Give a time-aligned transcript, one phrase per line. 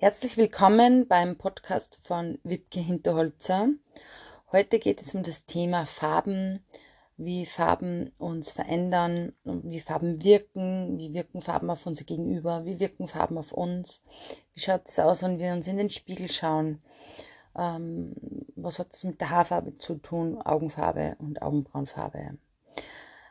[0.00, 3.70] Herzlich willkommen beim Podcast von Wipke Hinterholzer.
[4.52, 6.64] Heute geht es um das Thema Farben,
[7.16, 13.08] wie Farben uns verändern, wie Farben wirken, wie wirken Farben auf unser Gegenüber, wie wirken
[13.08, 14.04] Farben auf uns,
[14.54, 16.80] wie schaut es aus, wenn wir uns in den Spiegel schauen,
[17.58, 18.14] ähm,
[18.54, 22.38] was hat es mit der Haarfarbe zu tun, Augenfarbe und Augenbrauenfarbe.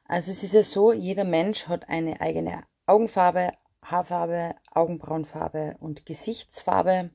[0.06, 3.54] Also es ist ja so, jeder Mensch hat eine eigene Augenfarbe,
[3.92, 7.12] Haarfarbe, Augenbrauenfarbe und Gesichtsfarbe.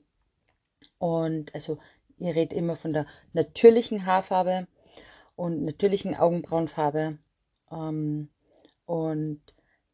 [0.98, 1.78] Und also
[2.18, 4.66] ihr redet immer von der natürlichen Haarfarbe
[5.36, 7.18] und natürlichen Augenbrauenfarbe.
[7.70, 8.28] Ähm,
[8.86, 9.40] und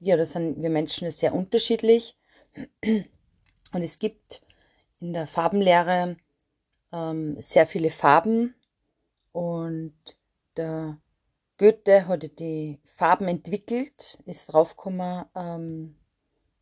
[0.00, 2.16] ja, das sind wir Menschen sehr unterschiedlich.
[3.72, 4.40] Und es gibt
[5.00, 6.16] in der Farbenlehre
[6.92, 8.54] ähm, sehr viele Farben.
[9.32, 9.94] Und
[10.56, 10.98] der
[11.58, 15.97] Goethe hat die Farben entwickelt, ist draufgekommen, ähm,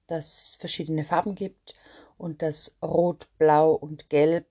[0.07, 1.75] dass es verschiedene Farben gibt
[2.19, 4.47] und dass Rot, Blau und Gelb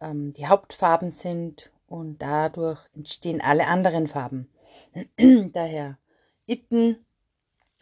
[0.00, 4.50] ähm, die Hauptfarben sind und dadurch entstehen alle anderen Farben.
[5.52, 5.98] Daher
[6.46, 7.04] Itten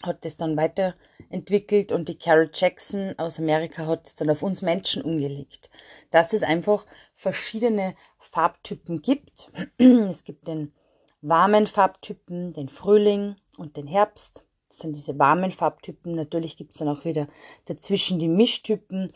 [0.02, 4.62] hat das dann weiterentwickelt und die Carol Jackson aus Amerika hat es dann auf uns
[4.62, 5.70] Menschen umgelegt.
[6.10, 9.50] Dass es einfach verschiedene Farbtypen gibt.
[9.78, 10.72] Es gibt den
[11.20, 14.44] warmen Farbtypen, den Frühling und den Herbst.
[14.70, 16.14] Das sind diese warmen Farbtypen.
[16.14, 17.26] Natürlich gibt es dann auch wieder
[17.66, 19.12] dazwischen die Mischtypen.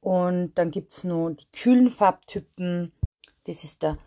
[0.00, 2.92] Und dann gibt es nur die kühlen Farbtypen.
[3.44, 3.98] Das ist der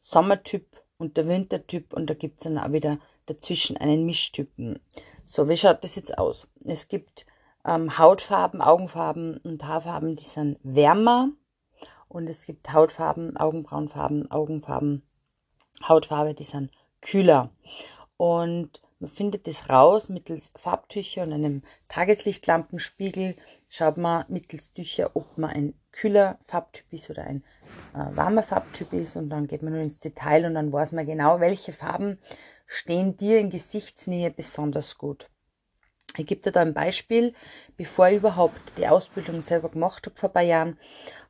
[0.00, 0.66] Sommertyp
[0.98, 1.92] und der Wintertyp.
[1.92, 4.80] Und da gibt es dann auch wieder dazwischen einen Mischtypen.
[5.24, 6.48] So, wie schaut das jetzt aus?
[6.64, 7.24] Es gibt
[7.64, 11.30] ähm, Hautfarben, Augenfarben und Haarfarben, die sind wärmer.
[12.08, 15.02] Und es gibt Hautfarben, Augenbrauenfarben, Augenfarben,
[15.86, 17.50] Hautfarbe, die sind kühler.
[18.16, 23.36] Und man findet das raus mittels Farbtücher und einem Tageslichtlampenspiegel.
[23.68, 27.44] Schaut man mittels Tücher, ob man ein kühler Farbtyp ist oder ein
[27.94, 29.16] äh, warmer Farbtyp ist.
[29.16, 32.18] Und dann geht man nur ins Detail und dann weiß man genau, welche Farben
[32.66, 35.28] stehen dir in Gesichtsnähe besonders gut.
[36.16, 37.34] Ich gebe dir da ein Beispiel.
[37.76, 40.78] Bevor ich überhaupt die Ausbildung selber gemacht habe vor ein paar Jahren,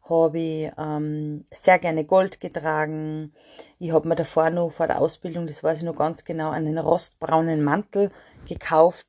[0.09, 3.33] habe ich ähm, sehr gerne Gold getragen.
[3.79, 6.79] Ich habe mir davor noch vor der Ausbildung, das weiß ich noch ganz genau, einen
[6.79, 8.11] rostbraunen Mantel
[8.47, 9.07] gekauft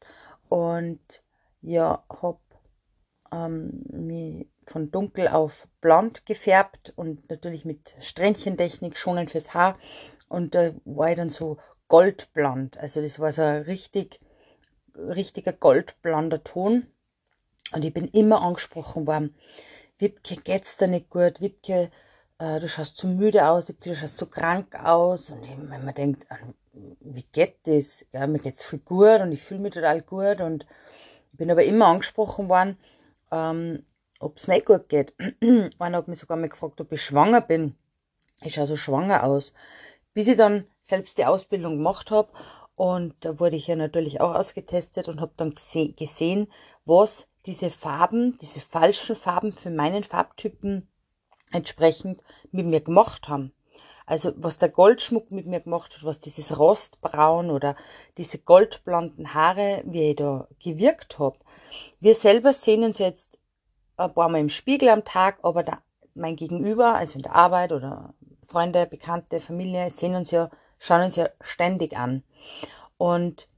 [0.49, 0.99] und
[1.61, 2.39] ja, habe
[3.31, 9.77] ähm, mich von dunkel auf blond gefärbt und natürlich mit Strähnchentechnik schonend fürs Haar.
[10.27, 12.77] Und da war ich dann so goldblond.
[12.77, 14.19] Also das war so ein richtig,
[14.95, 16.85] richtiger goldblonder Ton.
[17.73, 19.35] Und ich bin immer angesprochen worden
[19.99, 21.41] Wipke, geht's dir nicht gut?
[21.41, 21.91] Wipke,
[22.37, 25.29] äh, du schaust zu müde aus, Wipke, du schaust zu krank aus.
[25.29, 26.25] Und wenn man denkt,
[27.01, 28.05] wie geht das?
[28.13, 30.39] Ja, mir geht's viel gut und ich fühle mich total gut.
[30.39, 30.65] Und
[31.33, 32.77] ich bin aber immer angesprochen worden,
[33.31, 33.83] ähm,
[34.19, 35.13] ob es mir gut geht.
[35.79, 37.75] Einer hat mich sogar mal gefragt, ob ich schwanger bin.
[38.41, 39.53] Ich schaue so schwanger aus.
[40.13, 42.29] Bis ich dann selbst die Ausbildung gemacht habe
[42.75, 45.55] und da wurde ich ja natürlich auch ausgetestet und habe dann
[45.97, 46.47] gesehen,
[46.85, 50.87] was diese Farben, diese falschen Farben für meinen Farbtypen
[51.51, 52.21] entsprechend
[52.51, 53.53] mit mir gemacht haben.
[54.05, 57.75] Also was der Goldschmuck mit mir gemacht hat, was dieses Rostbraun oder
[58.17, 61.39] diese goldblonden Haare, wie ich da gewirkt habe.
[61.99, 63.39] Wir selber sehen uns jetzt
[63.97, 65.81] ein paar Mal im Spiegel am Tag, aber da,
[66.13, 68.13] mein Gegenüber, also in der Arbeit oder
[68.45, 72.23] Freunde, Bekannte, Familie, sehen uns ja, schauen uns ja ständig an.
[72.99, 73.49] Und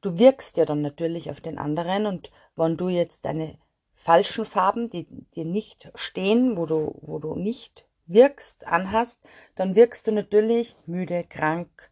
[0.00, 3.58] du wirkst ja dann natürlich auf den anderen und wenn du jetzt deine
[3.94, 9.20] falschen Farben, die dir nicht stehen, wo du, wo du nicht wirkst, anhast,
[9.54, 11.90] dann wirkst du natürlich müde, krank,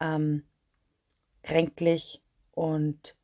[0.00, 0.44] ähm,
[1.42, 2.22] kränklich
[2.52, 3.14] und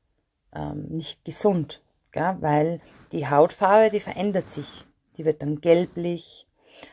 [0.54, 1.82] ähm, nicht gesund,
[2.12, 2.36] gell?
[2.40, 2.80] weil
[3.12, 4.84] die Hautfarbe, die verändert sich.
[5.16, 6.46] Die wird dann gelblich,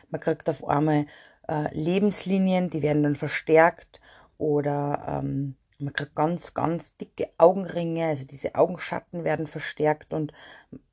[0.08, 1.06] man kriegt auf einmal
[1.48, 4.00] äh, Lebenslinien, die werden dann verstärkt
[4.38, 10.32] oder ähm, man kriegt ganz, ganz dicke Augenringe, also diese Augenschatten werden verstärkt und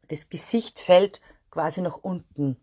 [0.08, 2.58] das Gesicht fällt quasi nach unten.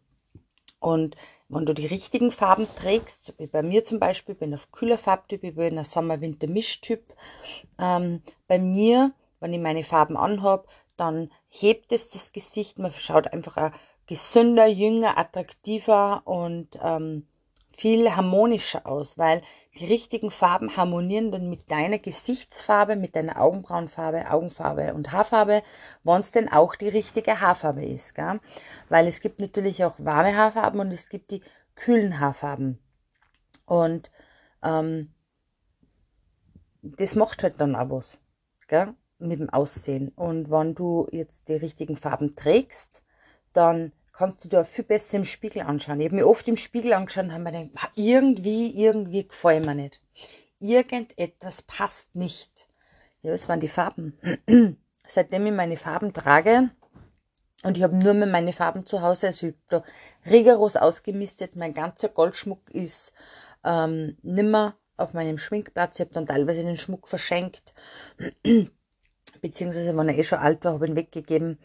[0.81, 1.17] Und
[1.49, 5.43] wenn du die richtigen Farben trägst, wie bei mir zum Beispiel, bin auf kühler Farbtyp,
[5.43, 7.15] ich bin ein Sommer-Winter-Mischtyp.
[7.79, 13.33] Ähm, bei mir, wenn ich meine Farben anhabe, dann hebt es das Gesicht, man schaut
[13.33, 13.73] einfach ein
[14.07, 17.27] gesünder, jünger, attraktiver und ähm,
[17.79, 19.41] viel harmonischer aus, weil
[19.79, 25.63] die richtigen Farben harmonieren dann mit deiner Gesichtsfarbe, mit deiner Augenbrauenfarbe, Augenfarbe und Haarfarbe,
[26.03, 28.17] wenn es denn auch die richtige Haarfarbe ist.
[28.17, 28.41] Gell?
[28.89, 31.41] Weil es gibt natürlich auch warme Haarfarben und es gibt die
[31.77, 32.81] kühlen Haarfarben.
[33.65, 34.11] Und
[34.65, 35.15] ähm,
[36.83, 38.21] das macht halt dann auch was
[38.67, 38.93] gell?
[39.21, 40.09] mit dem Aussehen.
[40.17, 43.05] Und wenn du jetzt die richtigen Farben trägst,
[43.53, 46.01] dann kannst du dir viel besser im Spiegel anschauen.
[46.01, 49.77] Ich habe mir oft im Spiegel angeschaut und habe mir gedacht, irgendwie, irgendwie gefällt mir
[49.77, 50.01] nicht.
[50.59, 52.69] Irgendetwas passt nicht.
[53.23, 54.19] Ja, es waren die Farben.
[55.07, 56.71] Seitdem ich meine Farben trage,
[57.63, 59.85] und ich habe nur mehr meine Farben zu Hause, also ich habe
[60.25, 61.55] da rigoros ausgemistet.
[61.55, 63.13] Mein ganzer Goldschmuck ist
[63.65, 65.97] ähm, nimmer auf meinem Schminkplatz.
[65.97, 67.73] Ich habe dann teilweise den Schmuck verschenkt,
[69.41, 71.59] beziehungsweise wenn er eh schon alt war, habe ich ihn weggegeben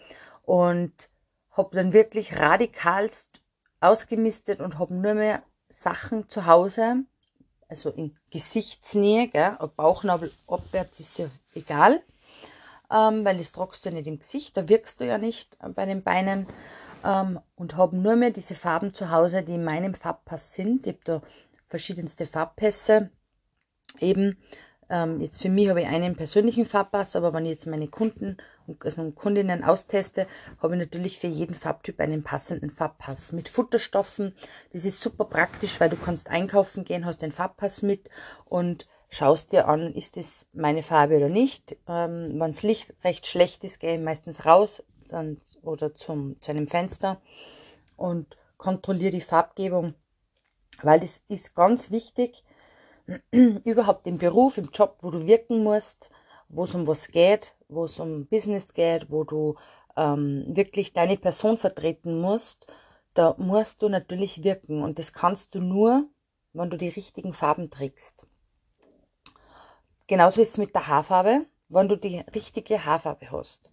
[0.43, 1.09] und
[1.53, 3.41] habe dann wirklich radikalst
[3.79, 7.03] ausgemistet und habe nur mehr Sachen zu Hause,
[7.67, 12.03] also in Gesichtsnähe, gell, Bauchnabel abwärts ist ja egal,
[12.91, 15.85] ähm, weil das tragst du ja nicht im Gesicht, da wirkst du ja nicht bei
[15.85, 16.47] den Beinen
[17.03, 20.87] ähm, und habe nur mehr diese Farben zu Hause, die in meinem Farbpass sind.
[20.87, 21.21] Ich habe da
[21.67, 23.09] verschiedenste Farbpässe
[23.99, 24.37] eben.
[24.89, 28.37] Ähm, jetzt für mich habe ich einen persönlichen Farbpass, aber wenn ich jetzt meine Kunden
[28.67, 30.27] und also Kundinnen austeste,
[30.61, 34.35] habe ich natürlich für jeden Farbtyp einen passenden Farbpass mit Futterstoffen.
[34.71, 38.09] Das ist super praktisch, weil du kannst einkaufen gehen, hast den Farbpass mit
[38.45, 41.77] und schaust dir an, ist das meine Farbe oder nicht.
[41.87, 44.83] Ähm, Wenn das Licht recht schlecht ist, gehe ich meistens raus
[45.61, 47.21] oder zum, zu einem Fenster
[47.97, 49.93] und kontrolliere die Farbgebung,
[50.81, 52.43] weil das ist ganz wichtig,
[53.31, 56.09] überhaupt im Beruf, im Job, wo du wirken musst,
[56.49, 59.55] wo es um was geht, wo es um Business geht, wo du
[59.97, 62.67] ähm, wirklich deine Person vertreten musst,
[63.13, 66.07] da musst du natürlich wirken und das kannst du nur,
[66.53, 68.25] wenn du die richtigen Farben trägst.
[70.07, 71.45] Genauso ist es mit der Haarfarbe.
[71.69, 73.71] Wenn du die richtige Haarfarbe hast,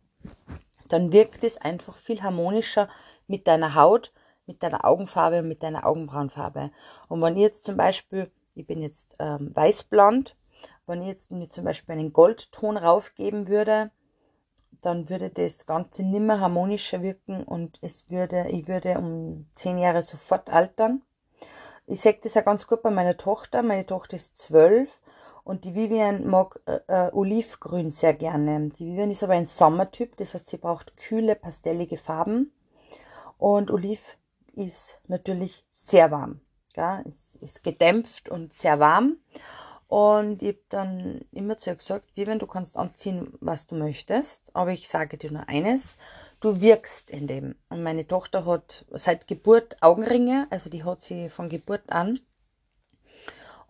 [0.89, 2.89] dann wirkt es einfach viel harmonischer
[3.27, 4.13] mit deiner Haut,
[4.47, 6.71] mit deiner Augenfarbe und mit deiner Augenbrauenfarbe.
[7.09, 10.37] Und wenn ich jetzt zum Beispiel, ich bin jetzt ähm, weißblond,
[10.87, 13.91] wenn ich jetzt mir zum Beispiel einen Goldton raufgeben würde,
[14.83, 20.03] dann würde das Ganze nimmer harmonischer wirken und es würde, ich würde um zehn Jahre
[20.03, 21.03] sofort altern.
[21.87, 23.63] Ich sehe das ja ganz gut bei meiner Tochter.
[23.63, 25.01] Meine Tochter ist zwölf
[25.45, 28.71] und die Vivian mag äh, äh, Olivgrün sehr gerne.
[28.71, 32.53] Die Vivian ist aber ein Sommertyp, das heißt, sie braucht kühle, pastellige Farben.
[33.39, 34.19] Und Oliv
[34.55, 36.41] ist natürlich sehr warm.
[36.77, 39.17] Ja, es ist gedämpft und sehr warm.
[39.89, 44.55] Und ich habe dann immer zu ihr gesagt, Vivian, du kannst anziehen, was du möchtest,
[44.55, 45.99] aber ich sage dir nur eines,
[46.39, 47.57] du wirkst in dem.
[47.71, 52.21] Und meine Tochter hat seit Geburt Augenringe, also die hat sie von Geburt an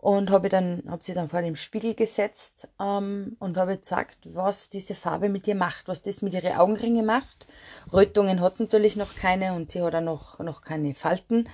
[0.01, 4.69] und habe dann habe sie dann vor dem Spiegel gesetzt ähm, und habe gesagt, was
[4.69, 7.47] diese Farbe mit ihr macht, was das mit ihren Augenringe macht.
[7.93, 11.47] Rötungen hat natürlich noch keine und sie hat auch noch, noch keine Falten,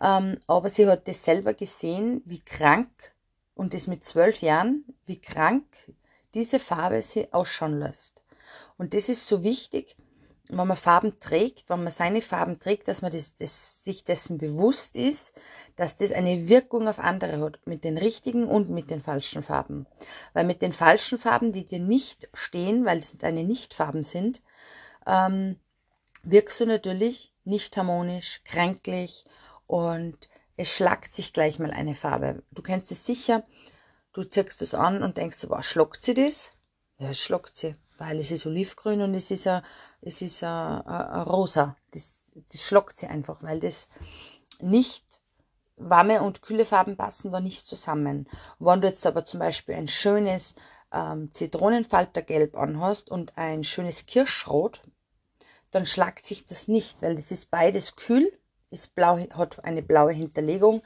[0.00, 3.12] ähm, aber sie hat das selber gesehen, wie krank
[3.54, 5.66] und das mit zwölf Jahren, wie krank
[6.32, 8.22] diese Farbe sie ausschauen lässt.
[8.78, 9.96] Und das ist so wichtig,
[10.52, 14.38] wenn man Farben trägt, wenn man seine Farben trägt, dass man das, das, sich dessen
[14.38, 15.32] bewusst ist,
[15.76, 19.86] dass das eine Wirkung auf andere hat, mit den richtigen und mit den falschen Farben.
[20.32, 24.42] Weil mit den falschen Farben, die dir nicht stehen, weil es deine Nichtfarben sind,
[25.06, 25.58] ähm,
[26.22, 29.24] wirkst du natürlich nicht harmonisch, kränklich
[29.66, 32.42] und es schlagt sich gleich mal eine Farbe.
[32.50, 33.44] Du kennst es sicher,
[34.12, 36.52] du ziehst es an und denkst, wow, schlockt sie das?
[36.98, 39.62] Ja, es schlockt sie weil es ist olivgrün und es ist ein,
[40.00, 41.76] es ist ein, ein, rosa.
[41.90, 43.90] Das, das schlockt sie einfach, weil das
[44.58, 45.20] nicht
[45.76, 48.26] warme und kühle Farben passen da nicht zusammen.
[48.58, 50.54] Wenn du jetzt aber zum Beispiel ein schönes
[50.92, 54.80] ähm, Zitronenfaltergelb anhast und ein schönes Kirschrot,
[55.70, 58.32] dann schlagt sich das nicht, weil das ist beides kühl,
[58.70, 60.82] ist blau, hat eine blaue Hinterlegung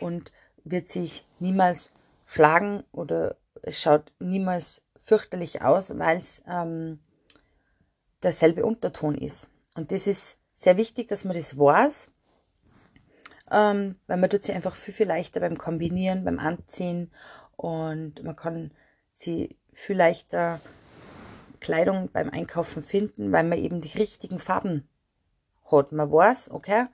[0.00, 0.32] und
[0.64, 1.90] wird sich niemals
[2.24, 6.98] schlagen oder es schaut niemals fürchterlich aus, weil es ähm,
[8.22, 9.50] derselbe Unterton ist.
[9.76, 12.10] Und das ist sehr wichtig, dass man das weiß,
[13.50, 17.10] ähm, weil man tut sie einfach viel, viel leichter beim Kombinieren, beim Anziehen
[17.56, 18.72] und man kann
[19.12, 20.60] sie viel leichter
[21.60, 24.88] Kleidung beim Einkaufen finden, weil man eben die richtigen Farben
[25.70, 25.92] hat.
[25.92, 26.86] Man weiß, okay,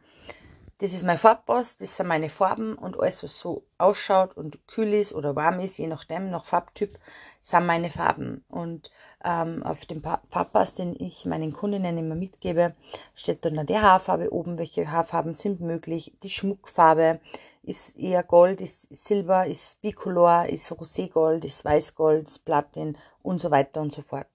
[0.81, 4.95] das ist mein Farbpass, das sind meine Farben und alles, was so ausschaut und kühl
[4.95, 6.99] ist oder warm ist, je nachdem, nach Farbtyp,
[7.39, 8.45] sind meine Farben.
[8.49, 8.91] Und
[9.23, 12.75] ähm, auf dem Farbpass, den ich meinen Kundinnen immer mitgebe,
[13.15, 17.21] steht dann die Haarfarbe oben, welche Haarfarben sind möglich, die Schmuckfarbe,
[17.63, 23.51] ist eher Gold, ist Silber, ist Bicolor, ist Roségold, ist Weißgold, ist Platin und so
[23.51, 24.29] weiter und so fort.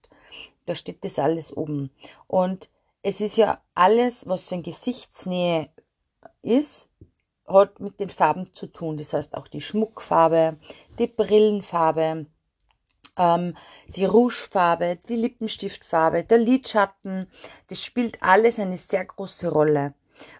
[0.67, 1.89] Da steht das alles oben.
[2.27, 2.69] Und
[3.01, 5.69] es ist ja alles, was so in Gesichtsnähe
[6.45, 6.89] ist,
[7.47, 8.97] hat mit den Farben zu tun.
[8.97, 10.57] Das heißt auch die Schmuckfarbe,
[10.97, 12.25] die Brillenfarbe,
[13.17, 17.27] ähm, die Rougefarbe, die Lippenstiftfarbe, der Lidschatten.
[17.67, 19.93] Das spielt alles eine sehr große Rolle.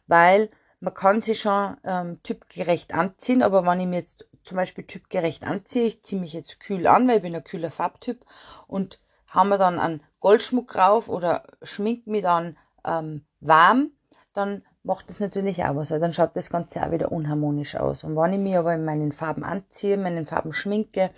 [0.07, 4.85] weil man kann sich schon ähm, typgerecht anziehen, aber wenn ich mir jetzt zum Beispiel
[4.85, 8.24] typgerecht anziehe, ich ziehe mich jetzt kühl an, weil ich bin ein kühler Farbtyp
[8.67, 13.91] und haben wir dann einen Goldschmuck drauf oder schminkt mich dann ähm, warm,
[14.33, 18.04] dann macht das natürlich auch was, weil dann schaut das Ganze auch wieder unharmonisch aus.
[18.04, 21.10] Und wenn ich mich aber in meinen Farben anziehe, meinen Farben schminke,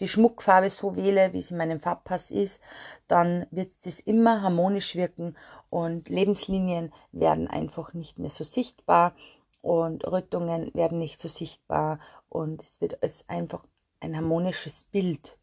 [0.00, 2.60] die Schmuckfarbe so wähle, wie es in meinem Farbpass ist,
[3.06, 5.36] dann wird das immer harmonisch wirken
[5.68, 9.14] und Lebenslinien werden einfach nicht mehr so sichtbar
[9.60, 12.00] und Rötungen werden nicht so sichtbar
[12.30, 13.62] und es wird als einfach
[14.00, 15.36] ein harmonisches Bild.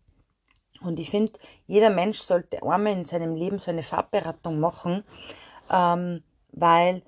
[0.82, 1.34] Und ich finde,
[1.68, 5.04] jeder Mensch sollte einmal in seinem Leben so eine Farbberatung machen,
[5.72, 7.04] ähm, weil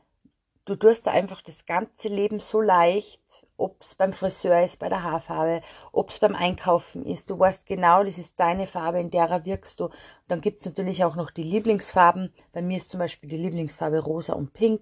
[0.70, 3.22] du tust da einfach das ganze Leben so leicht,
[3.58, 5.62] ob es beim Friseur ist, bei der Haarfarbe,
[5.92, 7.30] ob es beim Einkaufen ist.
[7.30, 9.86] Du weißt genau, das ist deine Farbe, in der wirkst du.
[9.86, 9.94] Und
[10.28, 12.32] dann gibt es natürlich auch noch die Lieblingsfarben.
[12.54, 14.82] Bei mir ist zum Beispiel die Lieblingsfarbe rosa und pink.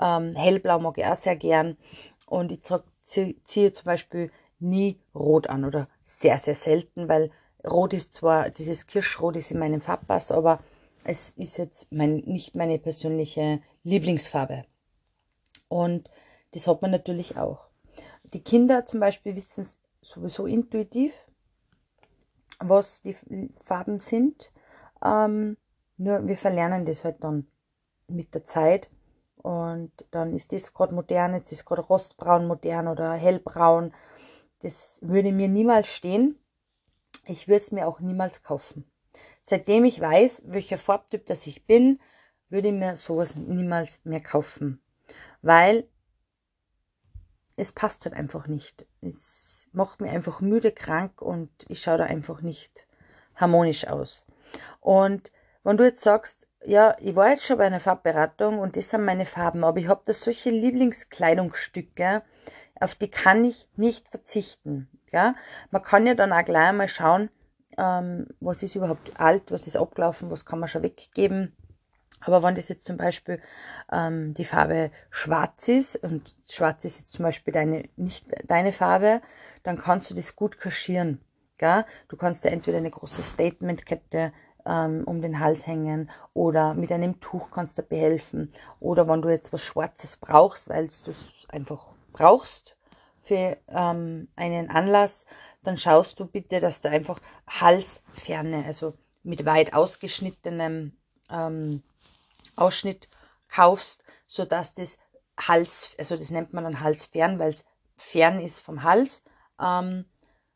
[0.00, 1.76] Ähm, hellblau mag ich auch sehr gern.
[2.26, 2.62] Und ich
[3.02, 7.30] ziehe zum Beispiel nie rot an oder sehr, sehr selten, weil
[7.68, 10.60] rot ist zwar, dieses Kirschrot ist in meinem Farbpass, aber
[11.04, 14.64] es ist jetzt mein, nicht meine persönliche Lieblingsfarbe.
[15.68, 16.10] Und
[16.52, 17.68] das hat man natürlich auch.
[18.32, 19.66] Die Kinder zum Beispiel wissen
[20.02, 21.14] sowieso intuitiv,
[22.58, 23.16] was die
[23.64, 24.50] Farben sind.
[25.04, 25.56] Ähm,
[25.96, 27.46] nur wir verlernen das halt dann
[28.06, 28.90] mit der Zeit.
[29.36, 33.94] Und dann ist das gerade modern, jetzt ist gerade rostbraun modern oder hellbraun.
[34.60, 36.38] Das würde mir niemals stehen.
[37.26, 38.90] Ich würde es mir auch niemals kaufen.
[39.40, 42.00] Seitdem ich weiß, welcher Farbtyp das ich bin,
[42.48, 44.80] würde ich mir sowas niemals mehr kaufen
[45.42, 45.88] weil
[47.56, 48.86] es passt halt einfach nicht.
[49.00, 52.86] Es macht mir einfach müde, krank und ich schaue da einfach nicht
[53.34, 54.26] harmonisch aus.
[54.80, 55.32] Und
[55.64, 59.04] wenn du jetzt sagst, ja, ich war jetzt schon bei einer Farbberatung und das sind
[59.04, 62.22] meine Farben, aber ich habe da solche Lieblingskleidungsstücke,
[62.80, 64.88] auf die kann ich nicht verzichten.
[65.10, 65.34] Ja?
[65.70, 67.30] Man kann ja dann auch gleich mal schauen,
[67.76, 71.56] ähm, was ist überhaupt alt, was ist abgelaufen, was kann man schon weggeben
[72.20, 73.40] aber wenn das jetzt zum Beispiel
[73.92, 79.20] ähm, die Farbe schwarz ist und schwarz ist jetzt zum Beispiel deine, nicht deine Farbe,
[79.62, 81.20] dann kannst du das gut kaschieren.
[81.58, 81.84] Gell?
[82.08, 84.32] Du kannst da entweder eine große Statementkette
[84.66, 88.52] ähm, um den Hals hängen oder mit einem Tuch kannst du behelfen.
[88.80, 92.76] Oder wenn du jetzt was Schwarzes brauchst, weil du es einfach brauchst
[93.22, 95.26] für ähm, einen Anlass,
[95.62, 100.92] dann schaust du bitte, dass du einfach Halsferne, also mit weit ausgeschnittenem
[101.30, 101.82] ähm,
[102.58, 103.08] Ausschnitt
[103.48, 104.98] kaufst, so dass das
[105.38, 107.64] Hals, also das nennt man dann halsfern, weil es
[107.96, 109.22] fern ist vom Hals.
[109.60, 110.04] Ähm,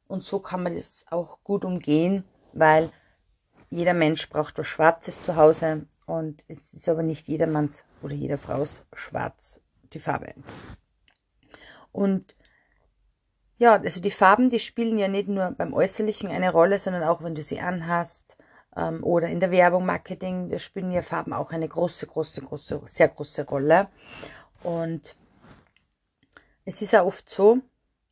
[0.06, 2.90] und so kann man das auch gut umgehen, weil
[3.71, 8.38] jeder Mensch braucht was Schwarzes zu Hause und es ist aber nicht jedermanns oder jeder
[8.38, 10.35] Frau's schwarz die Farbe.
[11.92, 12.37] Und
[13.59, 17.23] ja, also die Farben, die spielen ja nicht nur beim Äußerlichen eine Rolle, sondern auch
[17.23, 18.37] wenn du sie anhast,
[18.76, 22.80] ähm, oder in der Werbung, Marketing, da spielen ja Farben auch eine große, große, große,
[22.84, 23.88] sehr große Rolle.
[24.62, 25.16] Und
[26.64, 27.58] es ist auch oft so,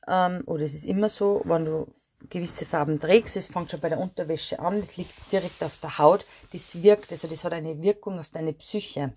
[0.06, 1.86] ähm, oder es ist immer so, wenn du
[2.28, 5.98] gewisse Farben trägst, es fängt schon bei der Unterwäsche an, das liegt direkt auf der
[5.98, 9.14] Haut, das wirkt, also das hat eine Wirkung auf deine Psyche.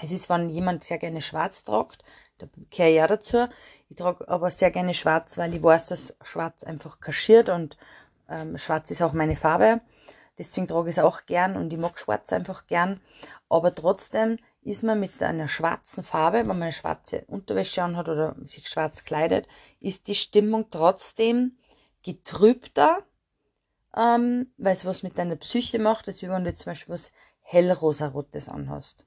[0.00, 2.04] Es ist, wenn jemand sehr gerne schwarz tragt,
[2.38, 3.48] da kehre ich ja dazu,
[3.90, 7.76] ich trage aber sehr gerne schwarz, weil ich weiß, dass schwarz einfach kaschiert und
[8.28, 9.80] ähm, schwarz ist auch meine Farbe.
[10.38, 13.00] Deswegen trage ich es auch gern und ich mag schwarz einfach gern.
[13.48, 18.36] Aber trotzdem ist man mit einer schwarzen Farbe, wenn man eine schwarze Unterwäsche anhat oder
[18.42, 19.46] sich schwarz kleidet,
[19.80, 21.58] ist die Stimmung trotzdem
[22.02, 23.04] getrübter,
[23.96, 27.12] ähm, weil es was mit deiner Psyche macht, als wenn du jetzt zum Beispiel was
[27.40, 29.06] hellrosarotes anhast.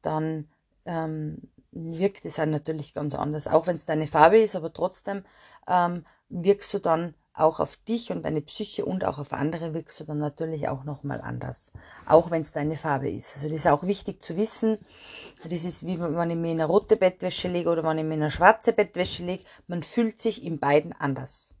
[0.00, 0.48] Dann
[0.86, 5.24] ähm, wirkt es dann natürlich ganz anders, auch wenn es deine Farbe ist, aber trotzdem
[5.68, 9.98] ähm, wirkst du dann auch auf dich und deine Psyche und auch auf andere wirkst
[9.98, 11.72] du dann natürlich auch nochmal anders.
[12.06, 13.34] Auch wenn es deine Farbe ist.
[13.34, 14.78] Also das ist auch wichtig zu wissen.
[15.42, 18.14] Das ist wie wenn ich mir in eine rote Bettwäsche lege oder wenn ich mir
[18.14, 19.44] in eine schwarze Bettwäsche lege.
[19.66, 21.52] Man fühlt sich in beiden anders.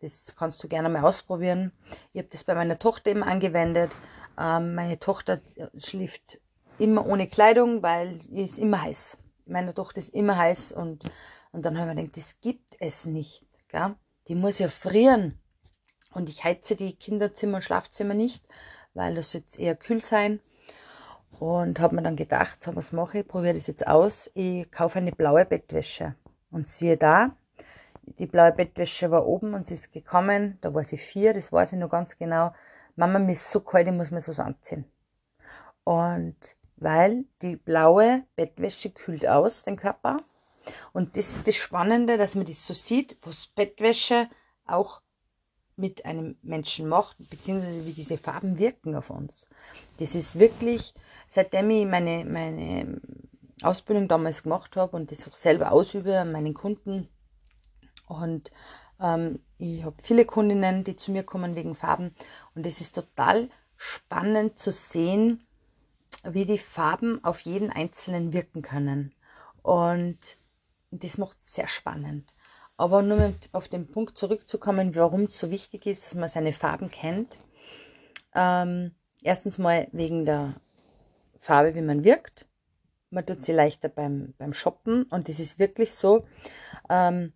[0.00, 1.72] Das kannst du gerne mal ausprobieren.
[2.14, 3.92] Ich habe das bei meiner Tochter eben angewendet.
[4.38, 5.42] Ähm, meine Tochter
[5.76, 6.40] schläft
[6.78, 9.18] immer ohne Kleidung, weil die ist immer heiß.
[9.44, 11.04] Meine Tochter ist immer heiß und,
[11.52, 13.44] und dann haben wir gedacht, das gibt es nicht.
[13.68, 13.96] Gell?
[14.30, 15.36] Die muss ja frieren.
[16.12, 18.46] Und ich heize die Kinderzimmer und Schlafzimmer nicht,
[18.94, 20.38] weil das jetzt eher kühl sein.
[21.40, 24.30] Und habe mir dann gedacht, so was mache ich, probiere das jetzt aus.
[24.34, 26.14] Ich kaufe eine blaue Bettwäsche.
[26.52, 27.34] Und siehe da,
[28.18, 31.72] die blaue Bettwäsche war oben und sie ist gekommen, da war sie vier, das weiß
[31.72, 32.52] ich noch ganz genau.
[32.94, 34.84] Mama, mir ist so kalt, ich muss mir sowas anziehen.
[35.82, 40.18] Und weil die blaue Bettwäsche kühlt aus, den Körper.
[40.92, 44.28] Und das ist das Spannende, dass man das so sieht, was Bettwäsche
[44.66, 45.02] auch
[45.76, 49.48] mit einem Menschen macht, beziehungsweise wie diese Farben wirken auf uns.
[49.98, 50.94] Das ist wirklich,
[51.26, 53.00] seitdem ich meine, meine
[53.62, 57.08] Ausbildung damals gemacht habe und das auch selber ausübe an meinen Kunden.
[58.06, 58.50] Und
[59.00, 62.14] ähm, ich habe viele Kundinnen, die zu mir kommen wegen Farben.
[62.54, 65.46] Und es ist total spannend zu sehen,
[66.24, 69.14] wie die Farben auf jeden Einzelnen wirken können.
[69.62, 70.36] Und
[70.90, 72.34] das macht es sehr spannend.
[72.76, 76.90] Aber nur auf den Punkt zurückzukommen, warum es so wichtig ist, dass man seine Farben
[76.90, 77.38] kennt.
[78.34, 78.92] Ähm,
[79.22, 80.60] erstens mal wegen der
[81.38, 82.46] Farbe, wie man wirkt.
[83.10, 86.26] Man tut sie leichter beim, beim Shoppen und das ist wirklich so.
[86.88, 87.32] Ähm,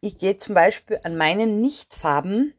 [0.00, 2.54] ich gehe zum Beispiel an meinen Nichtfarben,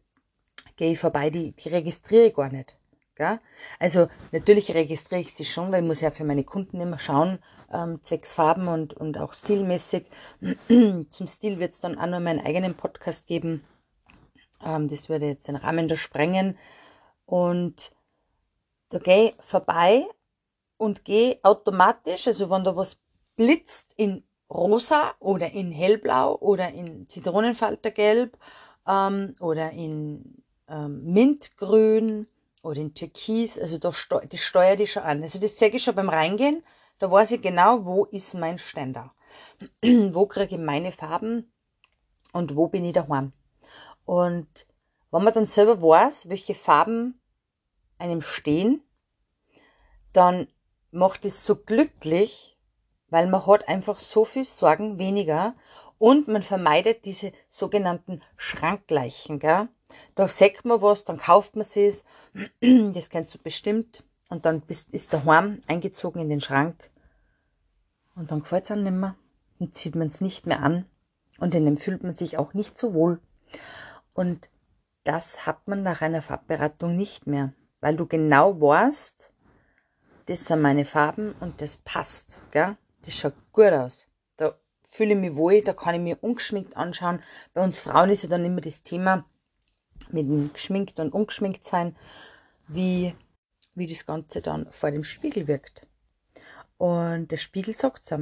[0.76, 2.78] gehe ich vorbei, die, die registriere ich gar nicht.
[3.16, 3.40] Gell?
[3.80, 7.40] Also natürlich registriere ich sie schon, weil ich muss ja für meine Kunden immer schauen,
[7.72, 10.06] ähm, zwecks Farben und, und auch stilmäßig.
[10.68, 13.64] Zum Stil wird es dann auch noch meinen eigenen Podcast geben.
[14.64, 16.58] Ähm, das würde jetzt den Rahmen da sprengen.
[17.26, 17.94] Und
[18.90, 20.06] da gehe ich vorbei
[20.78, 23.00] und gehe automatisch, also wenn da was
[23.36, 28.38] blitzt in rosa oder in hellblau oder in Zitronenfaltergelb
[28.88, 32.28] ähm, oder in ähm, Mintgrün
[32.64, 35.22] oder in Türkis, also da steu das steuert ich schon an.
[35.22, 36.64] Also das zeige ich schon beim Reingehen,
[36.98, 39.14] da weiß ich genau, wo ist mein Ständer.
[39.84, 41.52] wo kriege ich meine Farben
[42.32, 43.34] und wo bin ich daheim.
[44.06, 44.66] Und
[45.12, 47.22] wenn man dann selber weiß, welche Farben
[48.00, 48.82] einem stehen,
[50.14, 50.48] dann
[50.92, 52.58] macht es so glücklich,
[53.10, 55.56] weil man hat einfach so viel Sorgen weniger
[55.98, 59.68] und man vermeidet diese sogenannten Schrankleichen, gell?
[60.16, 62.04] Da sagt man was, dann kauft man es,
[62.94, 66.90] das kennst du bestimmt, und dann bist, ist daheim eingezogen in den Schrank
[68.16, 69.16] und dann gefällt es einem nicht mehr
[69.60, 70.86] und zieht man es nicht mehr an
[71.38, 73.20] und in dem fühlt man sich auch nicht so wohl.
[74.14, 74.50] Und
[75.04, 79.32] das hat man nach einer Farbberatung nicht mehr, weil du genau weißt,
[80.26, 82.76] das sind meine Farben und das passt, gell?
[83.06, 84.08] Das schaut gut aus.
[84.38, 84.58] Da
[84.90, 87.22] fühle ich mich wohl, da kann ich mir ungeschminkt anschauen.
[87.54, 89.26] Bei uns Frauen ist ja dann immer das Thema
[90.14, 91.96] mit dem geschminkt und ungeschminkt sein,
[92.68, 93.16] wie,
[93.76, 95.86] wie das Ganze dann vor dem Spiegel wirkt.
[96.78, 98.20] Und der Spiegel sagt es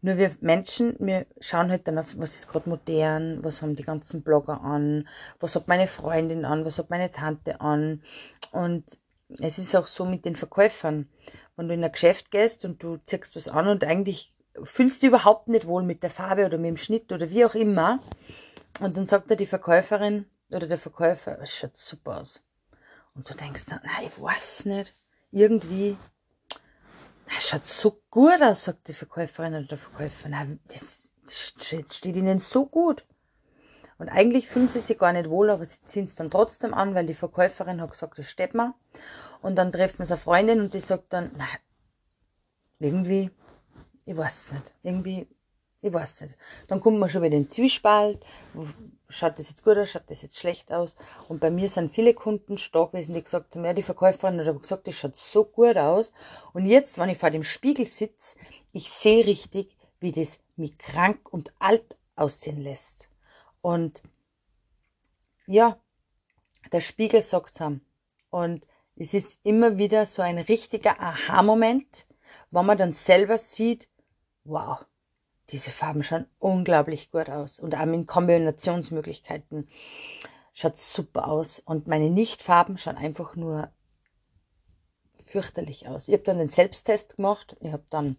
[0.00, 3.84] Nur wir Menschen, wir schauen halt dann auf, was ist gerade modern, was haben die
[3.84, 5.08] ganzen Blogger an,
[5.40, 8.02] was hat meine Freundin an, was hat meine Tante an.
[8.52, 8.84] Und
[9.40, 11.08] es ist auch so mit den Verkäufern.
[11.56, 15.08] Wenn du in ein Geschäft gehst und du ziehst was an und eigentlich fühlst du
[15.08, 18.00] überhaupt nicht wohl mit der Farbe oder mit dem Schnitt oder wie auch immer.
[18.80, 22.42] Und dann sagt dir die Verkäuferin oder der Verkäufer, es schaut super aus.
[23.14, 24.94] Und du denkst dann, nein, ich weiß nicht.
[25.32, 25.96] Irgendwie,
[27.36, 30.28] es schaut so gut aus, sagt die Verkäuferin oder der Verkäufer.
[30.28, 33.04] Nein, das, das steht ihnen so gut.
[33.98, 36.94] Und eigentlich fühlen sie sich gar nicht wohl, aber sie ziehen es dann trotzdem an,
[36.94, 38.74] weil die Verkäuferin hat gesagt, das steht mir.
[39.40, 41.46] Und dann treffen sie eine Freundin und die sagt dann, na,
[42.78, 43.30] irgendwie,
[44.04, 45.26] ich weiß nicht, irgendwie,
[45.82, 46.36] ich weiß nicht.
[46.68, 48.24] Dann kommt man schon wieder in den Zwiespalt,
[49.08, 50.96] schaut das jetzt gut aus, schaut das jetzt schlecht aus.
[51.28, 54.48] Und bei mir sind viele Kunden stark gewesen, die gesagt haben, ja, die Verkäuferin hat
[54.48, 56.12] aber gesagt, das schaut so gut aus.
[56.52, 58.36] Und jetzt, wenn ich vor dem Spiegel sitze,
[58.72, 63.08] ich sehe richtig, wie das mich krank und alt aussehen lässt.
[63.60, 64.02] Und
[65.46, 65.78] ja,
[66.72, 67.66] der Spiegel sagt es
[68.30, 72.06] Und es ist immer wieder so ein richtiger Aha-Moment,
[72.50, 73.88] wo man dann selber sieht,
[74.44, 74.84] wow,
[75.50, 77.58] diese Farben schauen unglaublich gut aus.
[77.58, 79.68] Und auch in Kombinationsmöglichkeiten
[80.52, 81.60] schaut super aus.
[81.60, 83.70] Und meine Nichtfarben schauen einfach nur
[85.26, 86.08] fürchterlich aus.
[86.08, 87.56] Ich habe dann den Selbsttest gemacht.
[87.60, 88.16] Ich habe dann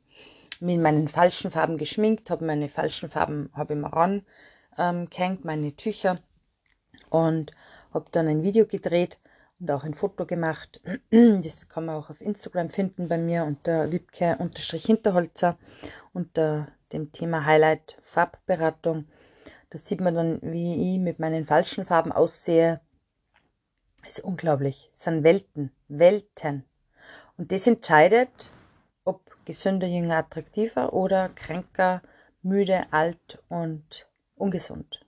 [0.59, 4.25] mit meinen falschen Farben geschminkt, habe meine falschen Farben habe ich mir ran
[4.77, 6.19] ähm, gehängt, meine Tücher
[7.09, 7.51] und
[7.93, 9.19] habe dann ein Video gedreht
[9.59, 10.81] und auch ein Foto gemacht.
[11.11, 15.57] Das kann man auch auf Instagram finden bei mir unter Wiebke-Hinterholzer
[16.13, 19.08] unter dem Thema Highlight Farbberatung.
[19.69, 22.82] Da sieht man dann, wie ich mit meinen falschen Farben aussehe.
[24.08, 24.89] Ist unglaublich.
[24.93, 26.63] Es sind Welten, Welten.
[27.38, 28.52] Und das entscheidet,
[29.04, 32.02] ob gesünder, jünger, attraktiver oder kränker,
[32.41, 35.06] müde, alt und ungesund.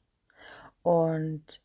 [0.84, 1.62] Und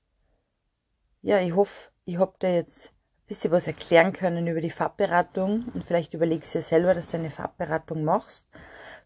[1.23, 5.67] ja, ich hoffe, ich habe dir jetzt ein bisschen was erklären können über die Farbberatung
[5.73, 8.49] und vielleicht überlegst du dir selber, dass du eine Farbberatung machst.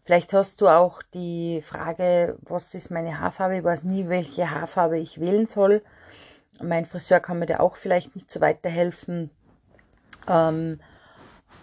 [0.09, 3.57] Vielleicht hast du auch die Frage, was ist meine Haarfarbe?
[3.57, 5.83] Ich weiß nie, welche Haarfarbe ich wählen soll.
[6.59, 9.29] Mein Friseur kann mir da auch vielleicht nicht so weiterhelfen.
[10.27, 10.79] Ähm,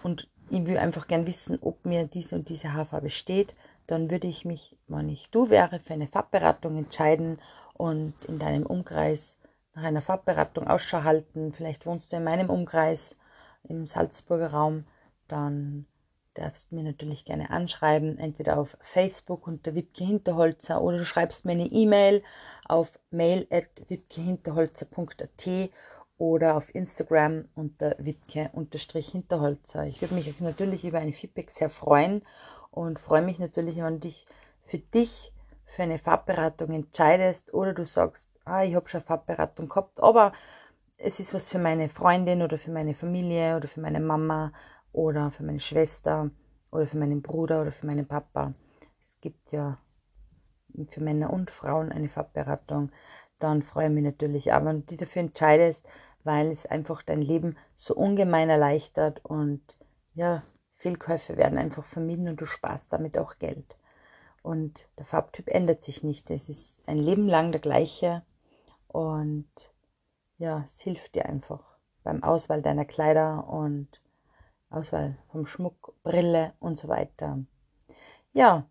[0.01, 3.53] und ich will einfach gern wissen, ob mir diese und diese Haarfarbe steht,
[3.85, 7.39] dann würde ich mich, wenn ich du wäre, für eine Farbberatung entscheiden
[7.73, 9.35] und in deinem Umkreis
[9.75, 11.51] nach einer Farbberatung Ausschau halten.
[11.51, 13.13] Vielleicht wohnst du in meinem Umkreis
[13.63, 14.85] im Salzburger Raum,
[15.27, 15.85] dann
[16.37, 21.53] darfst mir natürlich gerne anschreiben, entweder auf Facebook unter Wipke Hinterholzer oder du schreibst mir
[21.53, 22.23] eine E-Mail
[22.65, 25.71] auf mail.wipkehinterholzer.at
[26.17, 29.85] oder auf Instagram unter wipke-hinterholzer.
[29.85, 32.23] Ich würde mich natürlich über ein Feedback sehr freuen
[32.71, 34.25] und freue mich natürlich, wenn du dich
[34.65, 35.31] für dich
[35.65, 40.33] für eine Farbberatung entscheidest oder du sagst, ah, ich habe schon Farbberatung gehabt, aber
[40.97, 44.51] es ist was für meine Freundin oder für meine Familie oder für meine Mama
[44.91, 46.31] oder für meine Schwester
[46.71, 48.53] oder für meinen Bruder oder für meinen Papa.
[49.01, 49.77] Es gibt ja
[50.89, 52.91] für Männer und Frauen eine Farbberatung.
[53.39, 55.87] Dann freue ich mich natürlich auch, wenn du dich dafür entscheidest,
[56.23, 59.61] weil es einfach dein Leben so ungemein erleichtert und
[60.13, 63.77] ja, Fehlkäufe werden einfach vermieden und du sparst damit auch Geld.
[64.41, 66.29] Und der Farbtyp ändert sich nicht.
[66.29, 68.23] Es ist ein Leben lang der gleiche
[68.87, 69.49] und
[70.37, 74.01] ja, es hilft dir einfach beim Auswahl deiner Kleider und
[74.69, 77.39] Auswahl vom Schmuck, Brille und so weiter.
[78.33, 78.65] Ja,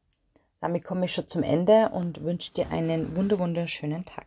[0.61, 4.27] damit komme ich schon zum Ende und wünsche dir einen wunderschönen Tag.